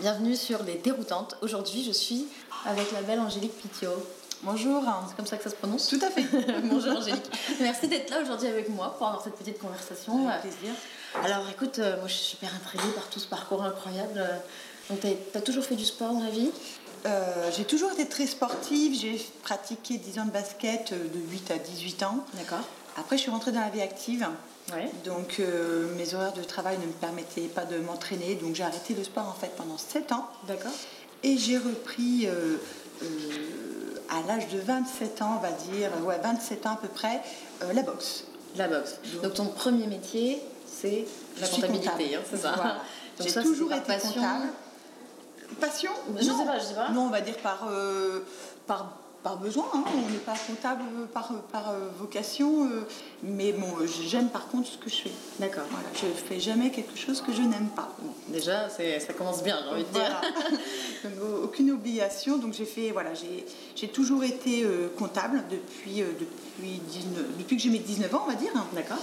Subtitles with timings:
[0.00, 1.36] bienvenue sur Les Déroutantes.
[1.42, 2.26] Aujourd'hui, je suis
[2.64, 3.90] avec la belle Angélique Pitiot.
[4.42, 6.24] Bonjour, c'est comme ça que ça se prononce Tout à fait.
[6.64, 7.30] Bonjour Angélique.
[7.60, 10.26] Merci d'être là aujourd'hui avec moi pour avoir cette petite conversation.
[10.26, 10.74] Avec plaisir.
[11.22, 14.26] Alors écoute, euh, moi je suis super intriguée par tout ce parcours incroyable.
[14.88, 16.50] Donc tu as toujours fait du sport dans la vie?
[17.04, 18.98] Euh, j'ai toujours été très sportive.
[18.98, 22.24] J'ai pratiqué 10 ans de basket euh, de 8 à 18 ans.
[22.34, 22.64] D'accord.
[22.96, 24.26] Après, je suis rentrée dans la vie active.
[24.72, 24.90] Ouais.
[25.04, 28.34] Donc, euh, mes horaires de travail ne me permettaient pas de m'entraîner.
[28.36, 30.26] Donc, j'ai arrêté le sport en fait pendant 7 ans.
[30.46, 30.70] D'accord.
[31.22, 32.56] Et j'ai repris euh,
[33.02, 33.06] euh,
[34.08, 37.20] à l'âge de 27 ans, on va dire, ouais, 27 ans à peu près,
[37.72, 38.24] la boxe.
[38.56, 38.96] La boxe.
[39.14, 41.04] Donc- Donc ton premier métier, c'est
[41.40, 42.14] la comptabilité, comptable.
[42.14, 42.76] hein, c'est ça Voilà.
[43.20, 44.12] J'ai toujours été passion.
[44.14, 44.46] comptable.
[45.60, 45.90] Passion?
[46.18, 46.38] Je Non.
[46.38, 46.88] sais pas, je sais pas.
[46.90, 47.68] Non, on va dire par,
[48.66, 49.66] par, par besoin.
[49.74, 49.84] hein.
[49.94, 50.82] On n'est pas comptable
[51.12, 52.64] par, par euh, vocation.
[52.66, 52.80] euh,
[53.22, 53.68] mais bon,
[54.06, 55.10] j'aime par contre ce que je fais.
[55.38, 55.64] D'accord.
[55.70, 57.94] Voilà, je fais jamais quelque chose que je n'aime pas.
[58.28, 60.02] Déjà, ça commence bien, j'ai envie de dire.
[60.02, 60.20] Voilà.
[61.04, 62.38] Donc, au- aucune obligation.
[62.38, 63.10] Donc j'ai fait, voilà,
[63.76, 68.22] j'ai toujours été euh, comptable depuis, euh, depuis, 19 depuis que j'ai mes 19 ans,
[68.26, 68.52] on va dire.
[68.74, 68.98] D'accord.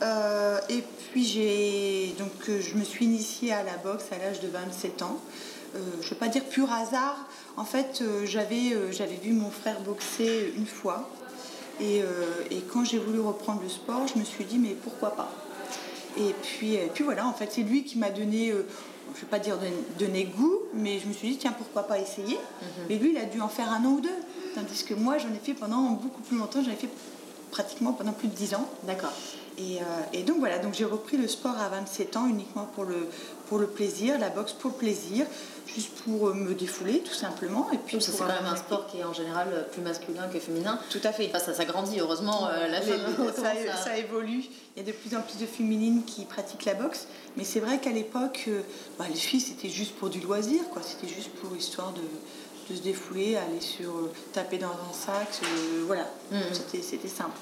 [0.00, 4.38] Euh, et puis j'ai donc euh, je me suis initiée à la boxe à l'âge
[4.40, 5.18] de 27 ans.
[5.74, 7.16] Euh, je ne veux pas dire pur hasard.
[7.56, 11.08] En fait, euh, j'avais euh, j'avais vu mon frère boxer une fois.
[11.80, 11.98] Et,
[12.50, 15.30] et quand j'ai voulu reprendre le sport, je me suis dit mais pourquoi pas?
[16.16, 19.26] Et puis, et puis voilà, en fait, c'est lui qui m'a donné, je ne vais
[19.30, 19.56] pas dire
[19.96, 22.36] donné, goût, mais je me suis dit tiens pourquoi pas essayer?
[22.88, 24.10] Mais lui, il a dû en faire un an ou deux,
[24.56, 26.64] tandis que moi, j'en ai fait pendant beaucoup plus longtemps.
[26.64, 26.90] J'en ai fait
[27.52, 28.68] pratiquement pendant plus de 10 ans.
[28.82, 29.12] D'accord.
[29.58, 32.84] Et, euh, et donc voilà, donc j'ai repris le sport à 27 ans uniquement pour
[32.84, 33.08] le,
[33.48, 35.26] pour le plaisir, la boxe pour le plaisir,
[35.66, 37.68] juste pour euh, me défouler tout simplement.
[37.72, 40.78] Et puis c'est quand même un sport qui est en général plus masculin que féminin.
[40.90, 41.26] Tout à fait.
[41.28, 43.32] Enfin, ça, ça grandit, heureusement, euh, la femme
[43.84, 44.44] ça, évolue.
[44.76, 47.08] Il y a de plus en plus de féminines qui pratiquent la boxe.
[47.36, 48.60] Mais c'est vrai qu'à l'époque, euh,
[48.96, 50.60] bah, les filles, c'était juste pour du loisir.
[50.72, 50.82] quoi.
[50.84, 52.00] C'était juste pour histoire de,
[52.72, 55.28] de se défouler, aller sur euh, taper dans un sac.
[55.42, 56.06] euh, voilà,
[56.52, 57.36] c'était, c'était simple.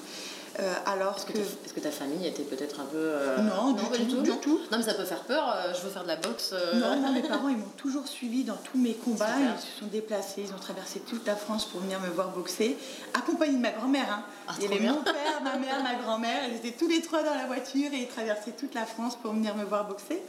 [0.59, 1.37] Euh, alors Est-ce que, que.
[1.37, 2.97] ta- est-ce que ta famille était peut-être un peu.
[2.97, 4.59] euh, Non, du pas tout, du non tout.
[4.71, 5.53] Non, mais ça peut faire peur.
[5.55, 6.49] euh, je veux faire de la boxe.
[6.53, 9.27] euh, Non, mes parents, ils m'ont toujours suivi dans tous mes combats.
[9.39, 12.75] Ils se sont déplacés, ils ont traversé toute la France pour venir me voir boxer,
[13.13, 14.07] accompagné de ma grand-mère.
[14.11, 14.23] hein.
[14.47, 14.93] Ah, Il y avait bien.
[14.93, 16.41] mon père, ma mère, ma grand-mère.
[16.49, 19.33] Ils étaient tous les trois dans la voiture et ils traversaient toute la France pour
[19.33, 20.23] venir me voir boxer.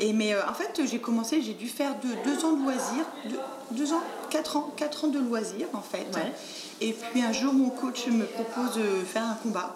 [0.00, 3.04] Et mais euh, en fait, j'ai commencé, j'ai dû faire deux, deux ans de loisirs,
[3.24, 3.38] deux,
[3.72, 6.06] deux ans, quatre ans, quatre ans de loisirs en fait.
[6.14, 6.32] Ouais.
[6.80, 9.74] Et puis un jour, mon coach me propose de faire un combat.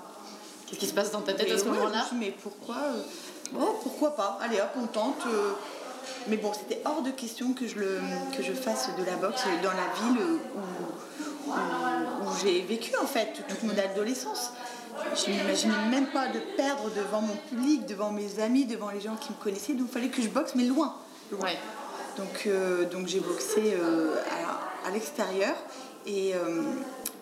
[0.67, 2.17] Qu'est-ce qui se passe dans ta tête Mais à ce ouais, moment-là je me suis
[2.19, 3.03] dit, mais pourquoi euh,
[3.53, 5.27] bon, pourquoi pas Allez hop, on tente.
[5.27, 5.53] euh.
[6.29, 7.99] mais bon, c'était hors de question que je, le,
[8.37, 13.07] que je fasse de la boxe dans la ville où, où- où j'ai vécu en
[13.07, 14.53] fait toute mon adolescence.
[15.15, 19.17] Je n'imaginais même pas de perdre devant mon public, devant mes amis, devant les gens
[19.17, 19.75] qui me connaissaient.
[19.75, 20.95] Donc il fallait que je boxe, mais loin.
[21.31, 21.41] loin.
[21.43, 21.59] Ouais.
[22.17, 24.17] Donc, euh, donc j'ai boxé euh,
[24.85, 25.55] à, à l'extérieur
[26.07, 26.63] et, euh,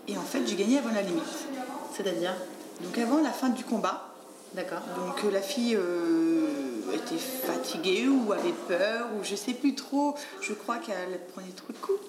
[0.09, 1.23] et en fait j'ai gagné avant la limite.
[1.95, 2.35] C'est-à-dire?
[2.81, 4.09] Donc avant la fin du combat,
[4.55, 4.81] D'accord.
[4.97, 5.79] donc la fille
[6.93, 10.15] était fatiguée ou avait peur ou je sais plus trop.
[10.41, 12.01] Je crois qu'elle prenait trop de coups.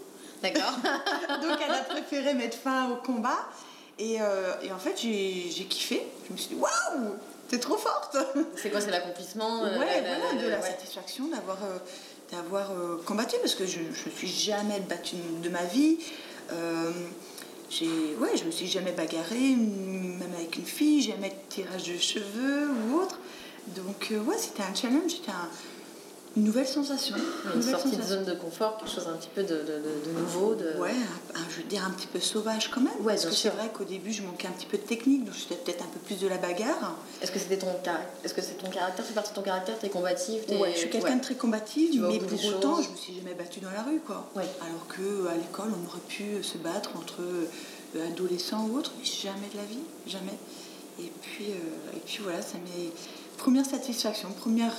[0.42, 0.74] D'accord.
[1.42, 3.38] Donc elle a préféré mettre fin au combat.
[4.00, 6.02] Et, euh, et en fait j'ai kiffé.
[6.28, 7.16] Je me suis dit waouh,
[7.50, 8.18] t'es trop forte.
[8.56, 10.66] c'est quoi C'est l'accomplissement euh, ouais, la- la- voilà, la- de la ouais.
[10.68, 11.78] satisfaction d'avoir euh,
[12.32, 15.98] d'avoir euh, combattu parce que je ne me suis jamais battue de ma vie.
[16.54, 16.92] Euh,
[18.20, 22.70] ouais, je me suis jamais bagarrée, même avec une fille, jamais de tirage de cheveux
[22.70, 23.20] ou autre.
[23.68, 25.50] Donc euh, ouais, c'était un challenge, c'était un-
[26.38, 27.16] une nouvelle sensation.
[27.54, 28.16] Une nouvelle sortie de sensation.
[28.16, 30.56] zone de confort, quelque chose un petit peu de, de- de- de nouveau.
[30.56, 30.80] De...
[30.80, 30.92] Ouais,
[31.36, 32.94] un, je veux dire un petit peu sauvage quand même.
[33.02, 35.36] Ouais, parce que c'est vrai qu'au début, je manquais un petit peu de technique, donc
[35.36, 36.96] c'était peut-être un peu plus de la bagarre.
[37.22, 39.78] Est-ce que c'était ton caractère Est-ce que c'est ton caractère C'est partie de ton caractère
[39.78, 41.16] T'es combative t'es- Ouais, je suis quelqu'un ouais.
[41.18, 42.86] de très combative, mais pour autant, choses.
[42.86, 44.30] je me suis jamais battue dans la rue, quoi.
[44.36, 44.48] Ouais.
[44.62, 49.04] Alors que à l'école, on aurait pu se battre entre euh, adolescents ou autres, mais
[49.06, 50.38] jamais de la vie, jamais.
[51.00, 52.90] Et puis, euh, et puis voilà, ça m'est
[53.42, 54.72] première satisfaction, première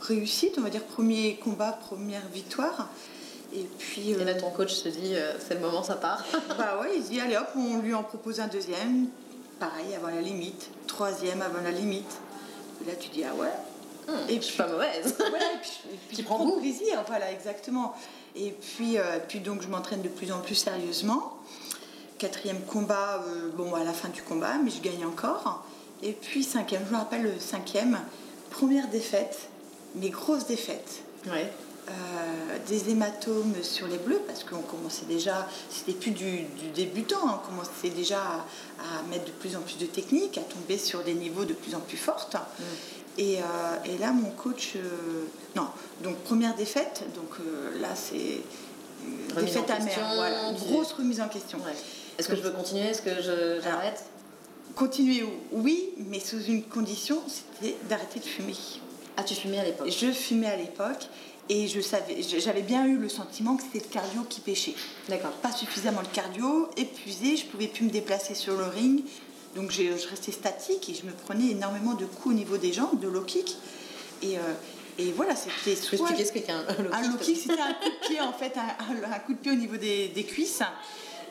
[0.00, 2.88] réussite, on va dire premier combat, première victoire.
[3.54, 6.24] Et puis, Et euh, là, ton coach se dit euh, c'est le moment, ça part.
[6.58, 9.06] bah ouais, il se dit allez hop, on lui en propose un deuxième,
[9.58, 12.10] pareil avant la limite, troisième avant la limite.
[12.82, 13.48] Et là, tu dis ah ouais.
[14.08, 15.14] Hum, Et je suis puis- pas mauvaise.
[15.30, 16.58] Voilà, et puis, et puis Tu je prends goût.
[16.60, 17.94] plaisir, voilà, exactement.
[18.34, 21.36] Et puis, euh, puis donc je m'entraîne de plus en plus sérieusement.
[22.18, 25.64] Quatrième combat, euh, bon à la fin du combat, mais je gagne encore.
[26.02, 27.98] Et puis cinquième, je me rappelle le cinquième,
[28.50, 29.48] première défaite,
[29.94, 31.02] mais grosse défaite.
[31.26, 31.50] Ouais.
[31.88, 37.26] Euh, des hématomes sur les bleus parce qu'on commençait déjà, c'était plus du, du débutant,
[37.26, 40.78] hein, on commençait déjà à, à mettre de plus en plus de technique, à tomber
[40.78, 42.36] sur des niveaux de plus en plus fortes.
[43.18, 43.38] Et,
[43.84, 44.76] et, là, mon coach.
[45.54, 45.66] non,
[46.02, 47.02] donc première défaite.
[47.14, 47.36] Donc
[47.80, 48.40] là, c'est.
[49.38, 50.12] Défaite amère.
[50.14, 51.58] Voilà, grosse remise en question.
[52.18, 52.86] Est-ce que je veux continuer?
[52.86, 53.10] Est-ce que
[53.62, 54.04] j'arrête?
[54.74, 58.54] Continuer, oui, mais sous une condition, c'était d'arrêter de fumer.
[59.16, 61.08] Ah, tu fumais à l'époque Je fumais à l'époque
[61.48, 64.74] et je savais, j'avais bien eu le sentiment que c'était le cardio qui pêchait.
[65.08, 65.32] D'accord.
[65.32, 69.02] Pas suffisamment le cardio, épuisé, je pouvais plus me déplacer sur le ring.
[69.56, 73.00] Donc je restais statique et je me prenais énormément de coups au niveau des jambes,
[73.00, 73.56] de low kick.
[74.22, 74.40] Et, euh,
[74.98, 75.98] et voilà, c'était soit.
[75.98, 76.94] Je expliquer ce qu'est un low kick.
[76.94, 79.56] Un low kick, c'était un coup de pied en fait, un, coup de pied au
[79.56, 80.62] niveau des, des cuisses.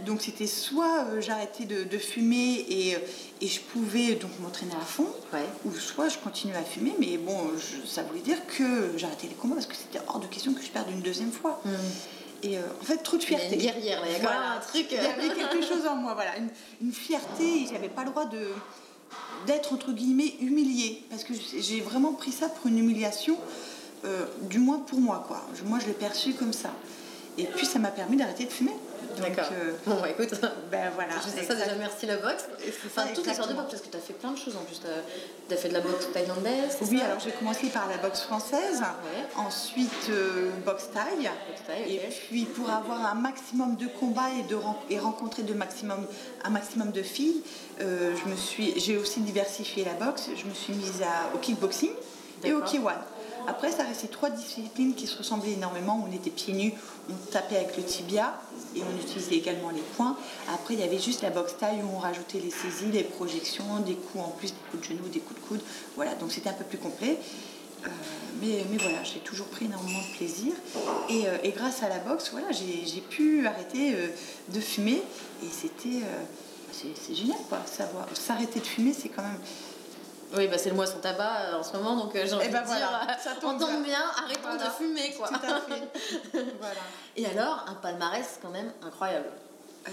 [0.05, 2.99] Donc c'était soit euh, j'arrêtais de, fumer et, euh,
[3.41, 5.07] et, je pouvais donc m'entraîner à fond,
[5.65, 7.37] ou soit je continuais à fumer, mais bon,
[7.85, 10.69] ça voulait dire que j'arrêtais les combats parce que c'était hors de question que je
[10.69, 11.61] perde une deuxième fois.
[11.65, 11.71] Hmm.
[12.41, 13.49] Et euh, en fait, trop de fierté.
[13.51, 14.87] Il y a une guerrière, il y a un truc.
[14.89, 16.49] Il y avait quelque chose en moi, voilà, une,
[16.81, 17.67] une fierté.
[17.71, 18.47] J'avais pas le droit de
[19.47, 23.37] d'être entre guillemets humiliée parce que j'ai vraiment pris ça pour une humiliation,
[24.43, 25.43] du moins pour moi quoi.
[25.65, 26.71] Moi, je l'ai perçu comme ça.
[27.37, 28.75] Et puis, ça m'a permis d'arrêter de fumer.
[29.21, 29.45] D'accord.
[29.51, 30.39] Euh, bon, bah, écoute.
[30.71, 31.13] Ben voilà.
[31.15, 32.45] Je ça déjà, merci la boxe.
[32.85, 34.63] Enfin, toutes les sortes de boxe, parce que tu as fait plein de choses en
[34.63, 34.81] plus.
[35.47, 36.77] Tu as, fait de la boxe thaïlandaise.
[36.89, 38.81] Oui, alors j'ai commencé par la boxe française,
[39.35, 41.29] ensuite euh, boxe thaï.
[41.87, 44.57] Et puis pour avoir un maximum de combats et, de,
[44.89, 46.05] et rencontrer de maximum,
[46.43, 47.41] un maximum de filles,
[47.81, 48.13] euh,
[48.77, 50.29] j'ai aussi diversifié la boxe.
[50.35, 51.91] Je me suis mise à, au kickboxing
[52.43, 52.97] et au kiwan.
[53.49, 56.05] Après, ça restait trois disciplines qui se ressemblaient énormément.
[56.07, 56.71] On était pieds nus,
[57.09, 58.39] on tapait avec le tibia
[58.75, 60.15] et on utilisait également les poings.
[60.53, 63.79] Après, il y avait juste la boxe taille où on rajoutait les saisies, les projections,
[63.79, 65.61] des coups en plus, des coups de genoux, des coups de coude.
[65.95, 67.17] Voilà, donc c'était un peu plus complet.
[67.85, 67.89] Euh,
[68.39, 70.53] mais, mais, voilà, j'ai toujours pris énormément de plaisir.
[71.09, 74.09] Et, euh, grâce à la boxe, voilà, j'ai pu arrêter euh,
[74.53, 75.01] de fumer.
[75.41, 76.03] Et c'était.
[76.71, 77.59] c'est génial, quoi.
[78.13, 79.39] S'arrêter de fumer, c'est quand même
[80.35, 82.45] oui, bah c'est le mois sans tabac euh, en ce moment, donc euh, j'ai envie
[82.47, 82.89] eh ben de dire,
[83.19, 85.27] ça tombe bien, arrêtons de fumer, quoi.
[85.27, 86.37] Tout à fait.
[86.59, 86.79] voilà.
[87.15, 89.29] Et alors, un palmarès quand même incroyable.
[89.87, 89.91] Euh,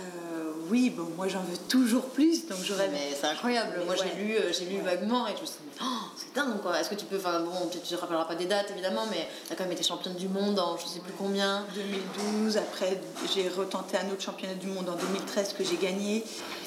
[0.68, 2.88] oui, bon, moi j'en veux toujours plus, donc j'aurais.
[2.88, 3.80] Mais c'est incroyable.
[3.86, 6.78] moi j'ai lu, j'ai lu vaguement et je me suis dit, oh, c'est dingue quoi.
[6.78, 9.52] Est-ce que tu peux, enfin bon, tu ne rappelleras pas des dates évidemment, mais tu
[9.52, 11.64] as quand même été championne du monde en je sais plus combien.
[11.74, 12.58] 2012.
[12.58, 13.00] Après
[13.32, 16.24] j'ai retenté un autre championnat du monde en 2013 que j'ai gagné.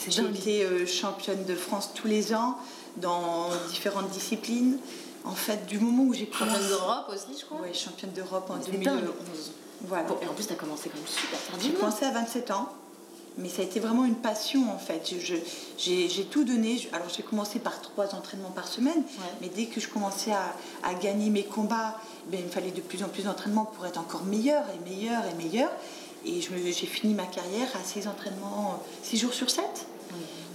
[0.07, 2.57] J'ai été championne de France tous les ans
[3.01, 4.77] dans différentes disciplines.
[5.25, 6.53] En fait, du moment où j'ai commencé.
[6.53, 9.51] Championne d'Europe aussi, je crois Oui, championne d'Europe en 2011.
[9.81, 10.05] Voilà.
[10.21, 12.69] et en plus, tu as commencé comme super J'ai commencé à 27 ans,
[13.37, 15.13] mais ça a été vraiment une passion en fait.
[15.77, 16.87] J'ai tout donné.
[16.93, 19.03] Alors, j'ai commencé par trois entraînements par semaine,
[19.41, 20.53] mais dès que je commençais à,
[20.83, 23.99] à gagner mes combats, ben, il me fallait de plus en plus d'entraînements pour être
[23.99, 25.69] encore meilleur et meilleur et meilleur.
[26.25, 29.63] Et j'ai fini ma carrière à 6 entraînements, 6 jours sur 7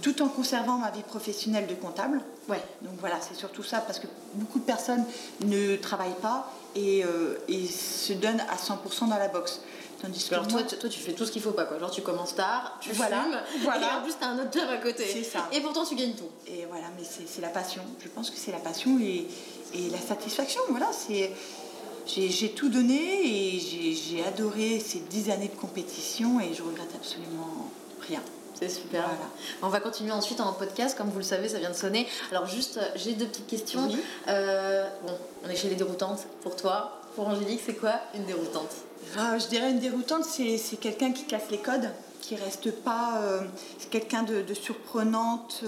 [0.05, 2.21] tout en conservant ma vie professionnelle de comptable.
[2.47, 2.61] Ouais.
[2.83, 4.05] Donc voilà, c'est surtout ça, parce que
[4.35, 5.03] beaucoup de personnes
[5.43, 9.61] ne travaillent pas et, euh, se donnent à 100% dans la boxe.
[9.99, 11.79] Tandis Alors toi, toi, tu fais tout ce qu'il faut pas, quoi.
[11.79, 13.93] Genre tu commences tard, tu voilà, fumes, voilà.
[13.93, 15.05] et en plus tu as un autre job à côté.
[15.11, 15.47] C'est ça.
[15.51, 16.29] Et pourtant tu gagnes tout.
[16.45, 17.81] Et voilà, mais c'est la passion.
[17.99, 19.25] Je pense que c'est la passion et,
[19.73, 20.61] et, la satisfaction.
[20.69, 21.31] Voilà, c'est...
[22.05, 27.71] J'ai tout donné et j'ai adoré ces dix années de compétition et je regrette absolument
[28.07, 28.21] rien.
[28.59, 29.09] C'est super.
[29.61, 32.07] On va continuer ensuite en podcast, comme vous le savez, ça vient de sonner.
[32.31, 33.89] Alors juste, euh, j'ai deux petites questions.
[34.27, 35.13] Euh, bon,
[35.45, 36.25] on est chez les déroutantes.
[36.41, 38.71] Pour toi, pour Angélique, c'est quoi une déroutante?
[39.17, 41.89] Ah, Je dirais une déroutante, c'est quelqu'un qui casse les codes,
[42.21, 43.19] qui reste pas...
[43.21, 43.41] Euh,
[43.77, 45.63] c'est quelqu'un de, surprenante,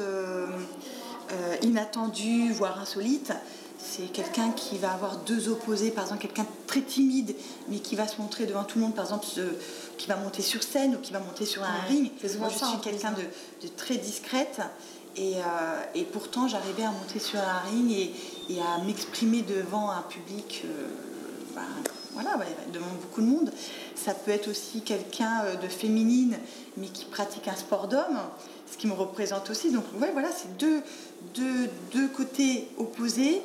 [1.61, 3.33] inattendue, voire insolite
[3.77, 7.35] c'est quelqu'un qui va avoir deux opposés, par exemple quelqu'un très timide,
[7.69, 9.25] mais qui va se montrer devant tout le monde, par exemple
[9.97, 12.11] qui va monter sur scène ou qui va monter sur un ring.
[12.39, 14.61] Moi, je suis quelqu'un de, très discrète.
[15.15, 15.39] Et, euh,
[15.95, 18.13] et pourtant, j'arrivais à monter sur un ring et,
[18.49, 20.87] et à m'exprimer devant un public, euh,
[21.55, 21.63] ben,
[22.13, 22.37] voilà,
[22.71, 23.51] devant beaucoup de monde.
[23.95, 26.37] Ça peut être aussi quelqu'un euh, de féminine,
[26.77, 28.19] mais qui pratique un sport d'homme,
[28.71, 29.71] ce qui me représente aussi.
[29.71, 30.81] Donc, ouais, voilà, c'est deux,
[31.33, 33.41] deux, deux côtés opposés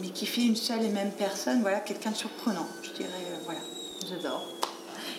[0.00, 3.36] mais qui fait une seule et même personne, voilà, quelqu'un de surprenant, je dirais, euh,
[3.44, 3.60] voilà.
[4.08, 4.55] J'adore.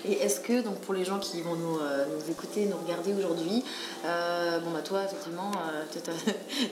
[0.06, 3.63] Et est-ce que, donc pour les gens qui vont nous, euh, écouter, nous regarder aujourd'hui,
[4.06, 5.51] euh, bon bah toi effectivement,
[5.92, 6.00] tu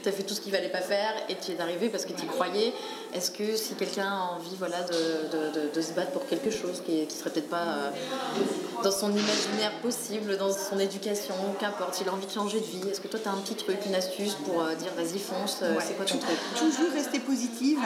[0.08, 2.26] as, fait tout ce qu'il fallait pas faire et tu es arrivé parce que tu
[2.26, 2.74] y croyais.
[3.14, 7.10] Est-ce que si quelqu'un a envie voilà, de, se battre pour quelque chose qui, ne
[7.10, 7.92] serait peut-être pas
[8.84, 12.90] dans son imaginaire possible, dans son éducation, qu'importe, il a envie de changer de vie,
[12.90, 15.96] est-ce que toi tu as un petit truc, une astuce pour dire vas-y fonce, c'est
[15.96, 16.38] quoi ton truc?
[16.58, 17.80] Toujours rester positive.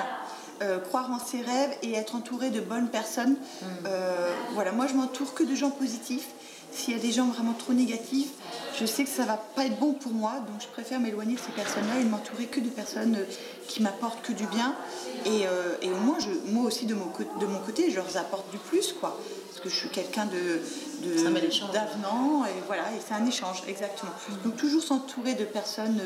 [0.61, 3.37] Euh, croire en ses rêves et être entouré de bonnes personnes.
[3.61, 3.65] Mm.
[3.85, 6.27] Euh, voilà, moi je m'entoure que de gens positifs.
[6.71, 8.29] S'il y a des gens vraiment trop négatifs,
[8.79, 11.39] je sais que ça va pas être bon pour moi, donc je préfère m'éloigner de
[11.39, 13.25] ces personnes-là et m'entourer que de personnes euh,
[13.67, 14.75] qui m'apportent que du bien.
[15.25, 17.07] Et, euh, et au moins, je, moi aussi, de mon,
[17.39, 19.17] de mon côté, je leur apporte du plus, quoi.
[19.49, 20.61] Parce que je suis quelqu'un de,
[21.07, 24.11] de d'avenant, et voilà, et c'est un échange, exactement.
[24.43, 25.99] Donc toujours s'entourer de personnes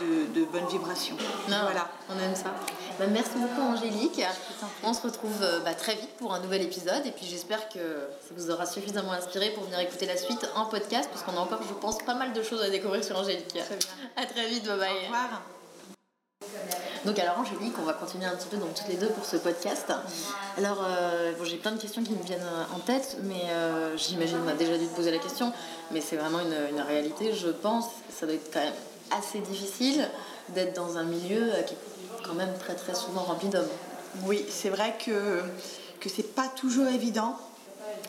[0.00, 1.16] de, de bonnes vibrations.
[1.46, 1.90] voilà.
[2.08, 2.54] On aime ça.
[3.00, 4.20] Bah, merci beaucoup Angélique.
[4.84, 7.78] On se retrouve euh, bah, très vite pour un nouvel épisode et puis j'espère que
[7.78, 11.40] ça vous aura suffisamment inspiré pour venir écouter la suite en podcast parce qu'on a
[11.40, 13.48] encore, je pense, pas mal de choses à découvrir sur Angélique.
[13.48, 13.88] Très bien.
[14.16, 14.90] À très vite, bye bye.
[14.90, 15.42] Au revoir.
[17.06, 19.38] Donc alors Angélique, on va continuer un petit peu donc toutes les deux pour ce
[19.38, 19.90] podcast.
[20.58, 23.46] Alors euh, bon, j'ai plein de questions qui me viennent euh, en tête, mais
[23.96, 25.54] j'imagine qu'on a déjà dû te poser la question,
[25.90, 27.86] mais c'est vraiment une, une, réalité, je pense.
[28.10, 28.74] Ça doit être quand même
[29.10, 30.06] assez difficile
[30.50, 31.74] d'être dans un milieu qui
[32.30, 33.68] quand même très très souvent rempli d'hommes.
[34.24, 35.42] Oui, c'est vrai que,
[36.00, 37.36] que c'est pas toujours évident.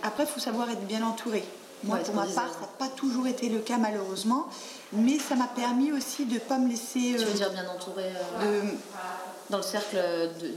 [0.03, 1.43] Après, il faut savoir être bien entouré.
[1.83, 4.47] Moi, pour ma part, ça n'a pas toujours été le cas malheureusement,
[4.93, 7.15] mais ça m'a permis aussi de ne pas me laisser.
[7.17, 8.03] Tu veux euh, dire bien entouré
[8.43, 8.61] euh,
[9.49, 9.97] Dans le cercle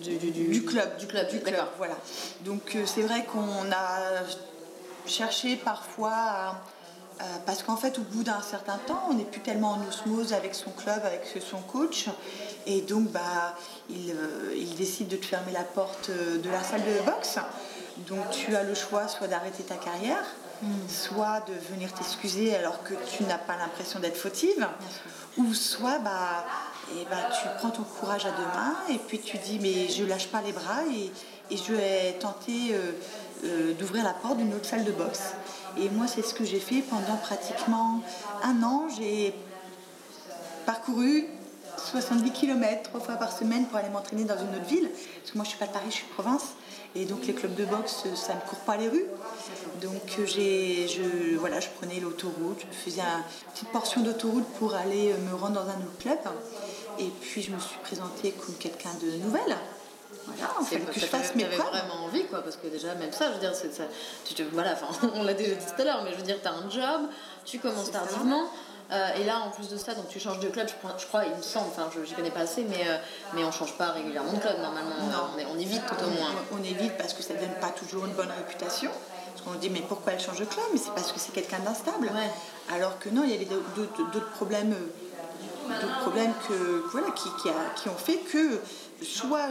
[0.02, 0.99] du, du, club.
[0.99, 1.97] Du club, du club voilà.
[2.44, 4.23] Donc euh, c'est vrai qu'on a
[5.06, 6.62] cherché parfois à
[7.21, 10.33] euh, parce qu'en fait, au bout d'un certain temps, on n'est plus tellement en osmose
[10.33, 12.06] avec son club, avec son coach.
[12.66, 13.54] Et donc, bah,
[13.88, 17.38] il, euh, il décide de te fermer la porte euh, de la salle de boxe.
[18.09, 20.25] Donc, tu as le choix soit d'arrêter ta carrière,
[20.62, 20.88] hmm.
[20.88, 24.66] soit de venir t'excuser alors que tu n'as pas l'impression d'être fautive,
[25.37, 26.44] ou soit bah,
[26.97, 29.88] et eh bah, tu prends ton courage à deux mains et puis tu dis mais
[29.88, 31.11] je lâche pas les bras et,
[31.50, 32.75] et je vais tenter
[33.79, 35.35] d'ouvrir la porte d'une autre salle de boxe.
[35.77, 38.01] Et moi, c'est ce que j'ai fait pendant pratiquement
[38.43, 38.87] un an.
[38.97, 39.35] J'ai
[40.67, 41.27] parcouru
[41.77, 44.89] 70 km trois fois par semaine pour aller m'entraîner dans une autre ville.
[44.89, 46.55] Parce que moi, je suis pas de Paris, je suis de province.
[46.97, 49.07] Et donc, les clubs de boxe, ça ne court pas les rues.
[49.83, 55.35] Donc, je, voilà, je prenais l'autoroute, je faisais une petite portion d'autoroute pour aller me
[55.35, 56.19] rendre dans un autre club.
[57.01, 59.57] Et puis, je me suis présentée comme quelqu'un de nouvelle.
[60.26, 61.68] Voilà, en fait, que je fasse mes preuves.
[61.71, 63.85] vraiment envie, quoi, parce que déjà, même ça, je veux dire, c'est ça.
[64.25, 64.75] Tu te, voilà,
[65.14, 67.09] on l'a déjà dit tout à l'heure, mais je veux dire, tu as un job,
[67.44, 68.49] tu commences tardivement.
[68.92, 71.35] Euh, et là, en plus de ça, donc tu changes de club, je, crois, il
[71.35, 72.97] me semble, enfin, je n'y connais pas assez, mais, euh,
[73.33, 74.94] mais on ne change pas régulièrement de club normalement.
[75.00, 76.30] On, on, évite tout au moins.
[76.52, 78.90] On, évite parce que ça ne donne pas toujours une bonne réputation.
[79.33, 80.64] Parce qu'on dit, mais pourquoi elle change de club?
[80.73, 82.11] Mais c'est parce que c'est quelqu'un d'instable.
[82.73, 87.49] Alors que non, il y avait d'autres problèmes, euh, d'autres problèmes que, voilà, qui, qui,
[87.49, 88.61] a, qui ont fait que
[89.03, 89.51] soit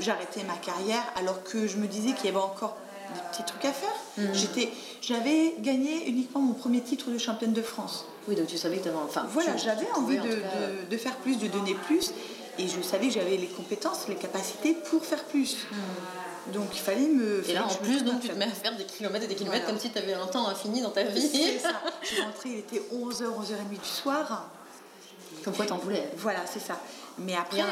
[0.00, 2.76] j'arrêtais ma carrière alors que je me disais qu'il y avait encore
[3.14, 3.94] des petits trucs à faire.
[4.18, 4.34] Mhm.
[4.34, 4.70] J'étais,
[5.02, 8.06] j'avais gagné uniquement mon premier titre de championne de France.
[8.28, 9.26] Oui, donc tu savais que tu avais enfin.
[9.30, 10.38] Voilà, j'avais envie de,
[10.90, 12.12] de, faire plus, de donner plus,
[12.58, 15.56] et je savais que j'avais les compétences, les capacités pour faire plus.
[15.70, 16.52] Mhm.
[16.52, 17.48] Donc il fallait me.
[17.48, 19.66] Et là, en plus, donc, tu te mets à faire des kilomètres et des kilomètres
[19.66, 21.28] comme si tu avais un temps infini dans ta vie.
[21.28, 21.80] C'est ça.
[22.02, 24.50] Je suis rentrée, il était 11h, 11h30 du soir.
[25.44, 26.10] Comme quoi t'en voulais.
[26.16, 26.78] Voilà, c'est ça.
[27.20, 27.62] Mais après,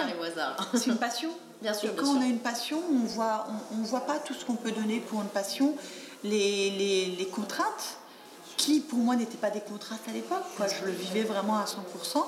[0.74, 1.30] c'est une passion.
[1.62, 1.90] Bien sûr.
[1.90, 4.70] Et quand on a une passion, on voit, on, voit pas tout ce qu'on peut
[4.70, 5.74] donner pour une passion,
[6.22, 7.98] les, les, les contraintes
[8.56, 10.44] qui pour moi n'étaient pas des contraintes à l'époque.
[10.58, 12.24] Je le vivais vraiment à 100%.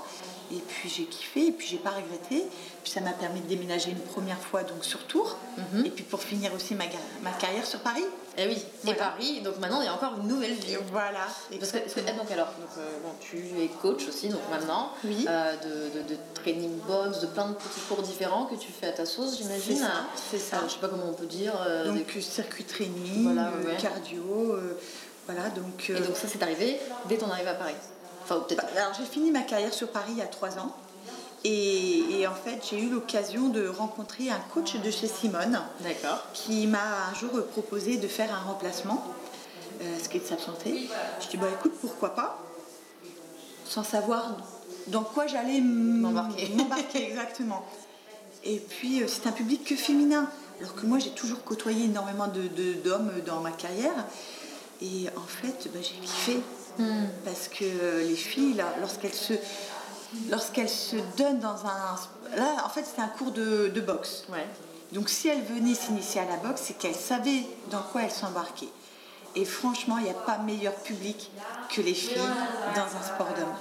[0.52, 2.44] Et puis j'ai kiffé, et puis j'ai pas regretté.
[2.82, 5.36] Puis ça m'a permis de déménager une première fois donc sur Tours.
[5.56, 5.86] Mhm.
[5.86, 6.84] Et puis pour finir aussi ma,
[7.22, 8.04] ma carrière sur Paris.
[8.38, 10.76] Et eh oui, et Paris, donc maintenant il y a encore une nouvelle vie.
[10.92, 11.26] Voilà.
[11.58, 15.26] Parce que, eh, donc alors, donc, euh, bon, tu es coach aussi, donc maintenant, oui.
[15.28, 18.92] Euh, de, de, training box, de plein de petits cours différents que tu fais à
[18.92, 19.76] ta sauce, j'imagine.
[19.76, 19.92] C'est ça.
[20.30, 20.60] C'est ça.
[20.66, 21.52] je sais pas comment on peut dire.
[21.66, 23.36] Euh, donc circuit training,
[23.78, 24.56] cardio,
[25.26, 25.90] voilà donc.
[25.90, 26.78] Et donc ça c'est arrivé
[27.08, 27.74] dès ton arrivée à Paris.
[28.30, 28.64] Enfin, peut-être.
[28.76, 30.74] Alors j'ai fini ma carrière sur Paris il y a trois ans.
[31.42, 35.58] Et, en fait, j'ai eu l'occasion de rencontrer un coach de chez Simone
[36.34, 39.02] qui m'a un jour proposé de faire un remplacement,
[39.80, 40.90] euh, ce qui est de s'absenter.
[41.22, 42.38] Je dis, bah écoute, pourquoi pas?
[43.64, 44.36] Sans savoir
[44.88, 46.52] dans quoi j'allais m'embarquer.
[46.94, 47.64] exactement.
[48.44, 50.28] Et puis, euh, c'est un public que féminin.
[50.60, 54.04] Alors que moi, j'ai toujours côtoyé énormément d'hommes de, dans ma carrière.
[54.82, 56.40] Et en fait, bah, j'ai kiffé.
[56.80, 57.06] Hmm.
[57.24, 59.34] Parce que les filles, lorsqu'elles se
[60.28, 61.96] lorsqu'elle se donne dans un.
[62.36, 64.24] Là, en fait, c'était un cours de, de boxe.
[64.92, 68.68] Donc, si elle venait s'initier à la boxe, c'est qu'elle savait dans quoi elle s'embarquait.
[69.36, 71.30] Et franchement, il n'y a pas meilleur public
[71.68, 72.18] que les filles
[72.74, 73.54] dans un sport d'homme.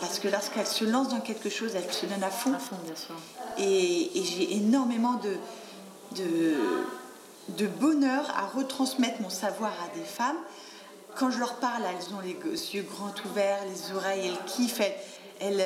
[0.00, 2.52] Parce que lorsqu'elles se lancent dans quelque chose, elles se donnent à fond.
[2.54, 3.14] À fond, bien sûr.
[3.58, 5.36] Et, et j'ai énormément de,
[6.16, 6.54] de,
[7.48, 10.36] de bonheur à retransmettre mon savoir à des femmes.
[11.16, 12.34] Quand je leur parle, elles ont les
[12.74, 14.80] yeux grands ouverts, les oreilles, elles kiffent.
[15.42, 15.62] Euh,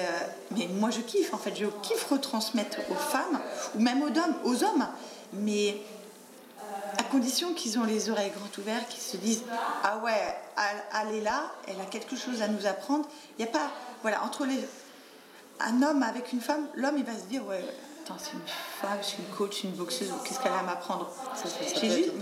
[0.50, 3.38] mais moi je kiffe en fait, je kiffe retransmettre aux femmes
[3.76, 4.85] ou même aux hommes, aux hommes
[5.33, 5.80] mais
[6.99, 9.45] à condition qu'ils ont les oreilles grandes ouvertes, qu'ils se disent
[9.85, 10.37] Ah ouais,
[11.00, 13.07] elle, est là, elle a quelque chose à nous apprendre.
[13.38, 13.71] Il n'y a pas.
[14.02, 14.59] Voilà, entre les,
[15.61, 17.64] un homme avec une femme, l'homme il va se dire Ouais,
[18.19, 18.40] c'est une
[18.81, 21.11] femme, c'est une coach, une boxeuse, qu'est-ce qu'elle a à m'apprendre?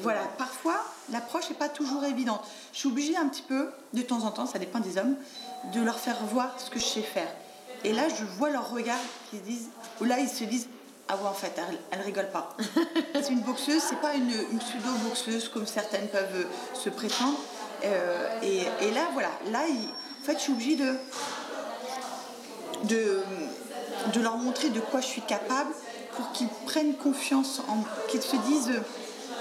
[0.03, 2.43] Voilà, parfois, l'approche n'est pas toujours évidente.
[2.73, 5.17] Je suis obligée un petit peu, de temps en temps, ça dépend des hommes,
[5.73, 7.29] de leur faire voir ce que je sais faire.
[7.85, 8.99] Et là, je vois leur regard
[9.31, 9.69] qui disent,
[10.01, 10.69] ou là, ils se disent
[11.11, 12.55] ah ouais, en fait, elle, elle rigole pas.
[13.15, 17.39] c'est une boxeuse, c'est pas une, pseudo-boxeuse comme certaines peuvent euh, se prétendre.
[17.85, 20.97] Euh, et, là, voilà, là, en fait, je suis obligée de,
[22.85, 23.23] de,
[24.13, 25.71] de, leur montrer de quoi je suis capable
[26.17, 28.73] pour qu'ils prennent confiance, en, qu'ils se disent,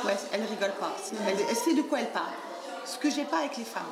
[0.05, 0.95] ouais, elle rigole pas,
[1.27, 2.33] elle, elle sait de quoi elle parle.
[2.85, 3.83] Ce que j'ai pas avec les femmes.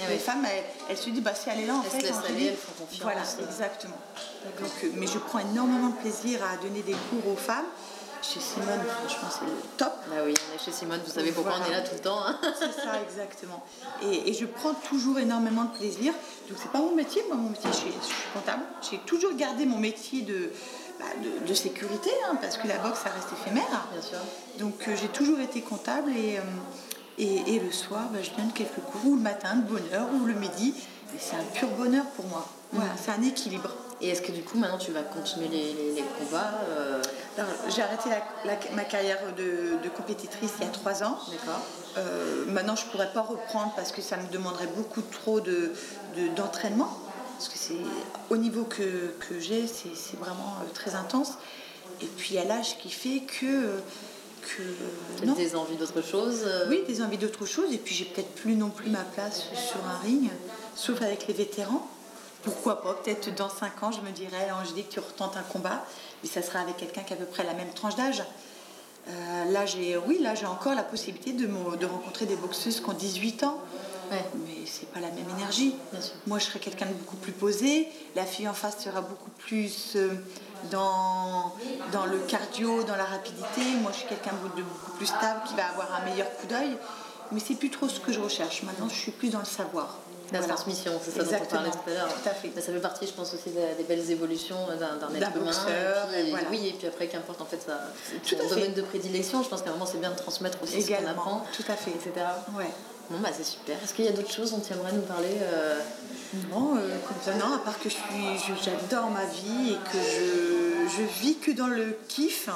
[0.00, 0.44] Eh les femmes,
[0.88, 2.56] elles, se disent, bah, si elle est là, en elles fait, se laissent aller, elles
[2.56, 3.02] font confiance.
[3.02, 3.96] Voilà, exactement.
[4.60, 7.66] Donc, euh, mais je prends énormément de plaisir à donner des cours aux femmes.
[8.32, 9.92] Chez Simone, franchement, c'est le top.
[10.08, 12.24] Bah oui, on est chez Simone, vous savez pourquoi on est là tout le temps.
[12.26, 12.38] Hein.
[12.58, 13.62] c'est ça, exactement.
[14.02, 16.14] Et, je prends toujours énormément de plaisir.
[16.48, 17.22] Donc, c'est pas mon métier.
[17.28, 17.92] Moi, mon métier, je suis,
[18.32, 18.62] comptable.
[18.90, 20.50] J'ai toujours gardé mon métier de,
[20.98, 21.04] bah,
[21.46, 23.86] de, sécurité, hein, parce que la boxe, ça reste éphémère.
[23.92, 24.18] Bien sûr.
[24.58, 26.38] Donc, euh, j'ai toujours été comptable et.
[26.38, 26.42] Euh,
[27.16, 30.24] et, le soir, bah, je donne quelques cours, ou le matin, de bonne heure, ou
[30.24, 30.74] le midi.
[31.14, 32.44] Et c'est un pur bonheur pour moi.
[32.72, 32.96] Voilà, mm.
[33.00, 33.70] c'est un équilibre.
[34.00, 37.02] Et est-ce que du coup, maintenant, tu vas continuer les, combats euh
[37.68, 38.10] J'ai arrêté
[38.74, 41.18] ma carrière de, compétitrice il y a trois ans.
[41.30, 41.60] D'accord.
[41.96, 45.72] Euh, maintenant, je ne pourrais pas reprendre parce que ça me demanderait beaucoup trop de,
[46.36, 46.90] d'entraînement.
[47.34, 47.76] parce que c'est
[48.30, 51.34] au niveau que, que j'ai, c'est, vraiment euh, très intense.
[52.02, 53.80] Et puis, il y a l'âge qui fait que
[54.44, 55.34] que.
[55.34, 57.72] Des envies d'autre chose euh Oui, des envies d'autre chose.
[57.72, 60.30] Et puis j'ai peut-être plus non plus ma place sur un ring,
[60.74, 61.88] sauf avec les vétérans.
[62.44, 65.84] Pourquoi pas Peut-être dans 5 ans, je me dirais, Angélique, tu retentes un combat,
[66.22, 68.22] mais ça sera avec quelqu'un qui a à peu près la même tranche d'âge.
[69.08, 72.88] Euh, là, j'ai, oui, là, j'ai encore la possibilité de, de rencontrer des boxeuses qui
[72.88, 73.58] ont 18 ans.
[74.10, 74.24] Ouais.
[74.46, 75.74] Mais c'est pas la même énergie.
[76.26, 77.88] Moi, je serai quelqu'un de beaucoup plus posé.
[78.14, 80.10] La fille en face sera beaucoup plus euh,
[80.70, 81.54] dans,
[81.92, 83.62] dans le cardio, dans la rapidité.
[83.80, 86.76] Moi, je suis quelqu'un de beaucoup plus stable qui va avoir un meilleur coup d'œil.
[87.32, 88.62] Mais c'est plus trop ce que je recherche.
[88.62, 89.96] Maintenant, je suis plus dans le savoir.
[90.32, 92.08] La transmission, c'est ça dont on parlait tout à l'heure.
[92.08, 92.52] Tout à fait.
[92.56, 95.50] ça fait partie, je pense, aussi des, belles évolutions d'un être humain.
[96.16, 96.46] et voilà.
[96.50, 97.80] Oui, et puis après, qu'importe en fait ça,
[98.24, 100.92] son domaine de prédilection, je pense qu'à un moment c'est bien de transmettre aussi ce
[100.92, 101.44] qu'on apprend.
[101.54, 101.90] Tout à fait.
[101.90, 102.10] Etc.
[102.56, 102.70] Ouais.
[103.10, 103.76] Bon, bah c'est super.
[103.82, 105.78] Est-ce qu'il y a d'autres choses dont tu aimerais nous parler euh
[106.50, 111.20] Non, euh, comme ça, non, à part que j'adore ma vie et que je, je
[111.20, 112.48] vis que dans le kiff.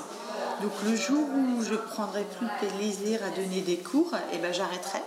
[0.62, 5.00] Donc le jour où je prendrai plus plaisir à donner des cours, eh ben j'arrêterai.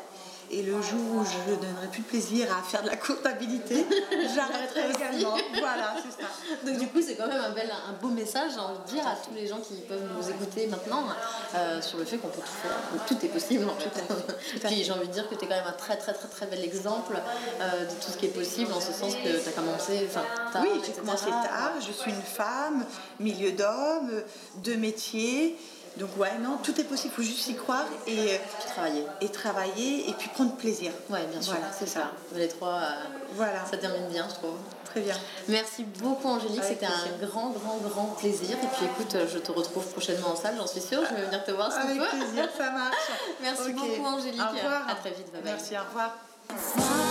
[0.54, 3.86] Et le jour où je ne donnerai plus de plaisir à faire de la comptabilité,
[4.36, 5.38] j'arrêterai également.
[5.60, 6.28] voilà, c'est ça.
[6.66, 9.08] Donc, du coup, c'est quand même un, bel, un beau message, à envie de dire
[9.08, 11.06] à tous les gens qui peuvent nous écouter maintenant
[11.56, 13.06] euh, sur le fait qu'on peut tout faire.
[13.08, 14.04] tout est possible en fait.
[14.68, 16.46] Puis j'ai envie de dire que tu es quand même un très très très très
[16.48, 17.16] bel exemple
[17.62, 20.64] euh, de tout ce qui est possible, en ce sens que tu as commencé tard.
[20.64, 22.86] Oui, j'ai commencé tard, je suis une femme,
[23.20, 24.22] milieu d'hommes,
[24.58, 25.58] deux métiers.
[25.97, 29.06] Donc ouais, non, tout est possible, il faut juste y croire et travailler.
[29.19, 30.91] Et travailler et puis prendre plaisir.
[31.10, 32.12] Ouais, bien sûr, c'est ça.
[32.36, 33.65] Les trois, euh, voilà.
[33.69, 34.56] ça termine bien, je trouve.
[34.86, 35.15] Très bien.
[35.47, 38.58] Merci beaucoup Angélique, c'était un grand, grand, grand plaisir.
[38.62, 41.01] Et puis écoute, je te retrouve prochainement en salle, j'en suis sûre.
[41.10, 42.95] Je vais venir te voir si Avec plaisir, ça marche.
[43.41, 44.41] Merci beaucoup Angélique.
[44.41, 44.89] Au revoir.
[44.89, 47.11] À très vite, Merci, au revoir.